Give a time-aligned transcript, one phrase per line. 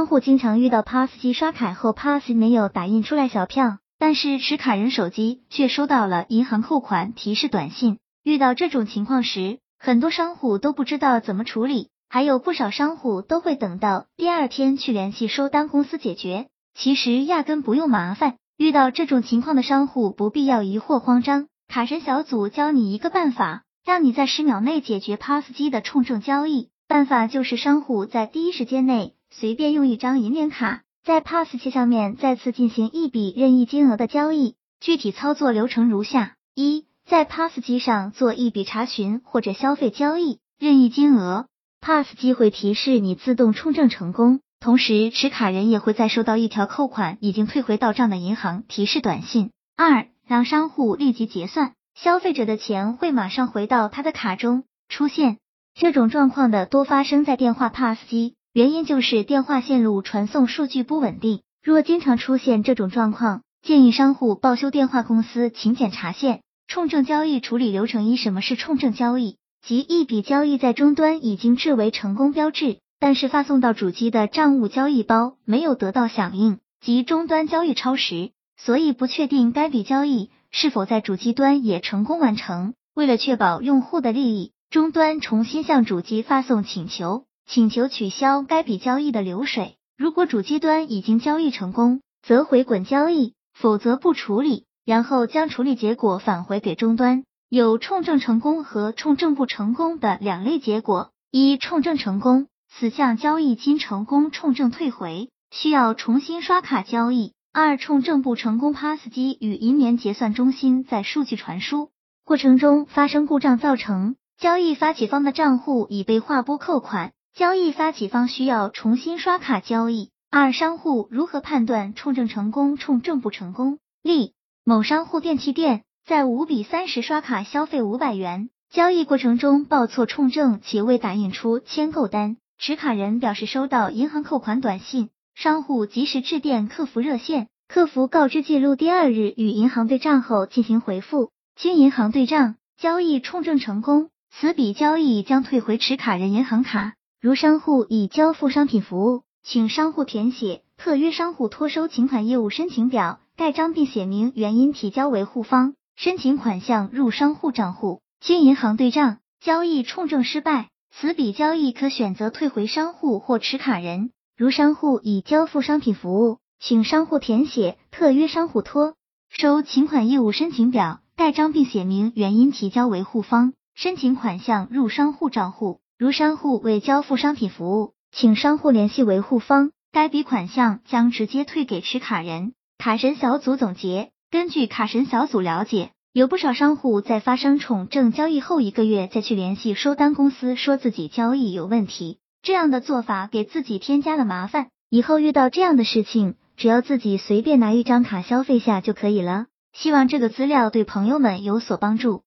[0.00, 7.98] 商户经常遇到 POS 机刷卡后，POS 没有打印出来小票，但是持卡人手机却收到了银行扣款提示短信。
[8.24, 16.46] 遇到这种情况时，很多商户都不知道怎么处理，还有不少商户都会等到第二天去联系收单公司解决。
[16.74, 18.36] 其实压根不用麻烦。
[18.56, 26.70] 遇到这种情况的商户不必要疑惑慌张，卡神小组教你一个办法，让你在十秒内解决 POS 机的冲证交易。
[26.88, 34.56] 办法就是商户在第一时间内随便用一张银联卡，在 POS 机上面再次进行一笔任意金额的交易。
[34.80, 41.46] 具体操作流程如下：一，在 POS 机上做一笔查询或者消费交易，任意金额
[41.80, 44.40] ，POS 机会提示你自动充证成功。
[44.58, 49.50] 同时，持卡人也会再收到一条扣款已经退回到账的银行提示短信。
[49.76, 54.64] 二，让商户立即结算，消费者的钱会马上回到他的卡中。
[54.88, 55.38] 出现
[55.74, 61.42] 这种状况的多发生在电话 POS 机，原因就是电话线路传送数据不稳定。
[61.62, 66.40] 若经常出现这种状况，建议商户报修电话公司请检查线。
[66.66, 69.36] 冲证交易处理流程一，什么是冲证交易？
[69.62, 72.78] 即一笔交易在终端已经至为成功标志。
[72.98, 82.74] 但是发送到主机的账务交易包没有得到响应，即终端交易超时，所以不确定该笔交易是否在主机端也成功完成。
[82.94, 89.74] 为了确保用户的利益，终端重新向主机发送请求，请求取消该笔交易的流水。
[89.98, 97.24] 如果主机端已经交易成功，则回滚交易，否则不处理，然后将处理结果返回给终端。
[97.48, 102.46] 有冲证成功和冲证不成功的两类结果，一冲证成功。
[102.72, 107.32] 此项交易经成功冲证退回，需要重新刷卡交易。
[107.52, 111.90] 二、冲证不成功，POS 机与银联结算中心在数据传输
[112.24, 120.10] 过程中发生故障，造成交易发起方的账户已被划拨扣款，交易发起方需要重新刷卡交易。
[120.30, 123.78] 二、商户如何判断冲证成功、冲证不成功？
[124.02, 132.36] 例：某商户电器店在五比三十刷卡消费五百元，交易过程中报错冲证且未打印出签购单。
[132.58, 146.94] 持卡人表示收到银行扣款短信，商户及时致电客服热线，客服告知记录第二日与银行对账后进行回复，经银行对账，交易冲证成功，此笔交易将退回持卡人银行卡。
[147.22, 160.70] 如商户已交付商品服务，请商户填写特约商户托收请款业务申请表，盖章并写明原因，提交维护方，申请款项入商户账户，经银行对账，交易冲证失败。
[160.90, 164.12] 此笔交易可选择退回商户或持卡人。
[164.34, 168.94] 如商户已交付商品服务，请商户填写特约商户托
[169.28, 175.80] 收请款业务申请表，盖章并写明原因，提交维护方，申请款项入商户账户。
[176.00, 182.54] 如商户未交付商品服务，请商户联系维护方，该笔款项将直接退给持卡人。
[182.78, 185.90] 卡神小组总结：根据卡神小组了解。
[186.14, 194.68] 有不少商户在发生冲证交易后一个月再去联系收单公司，说自己交易有问题，这样的做法给自己添加了麻烦。
[194.88, 199.48] 以后遇到这样的事情，只要自己随便拿一张卡消费下就可以了。
[199.74, 202.22] 希望这个资料对朋友们有所帮助。